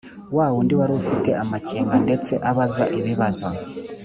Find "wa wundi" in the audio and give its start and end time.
0.35-0.73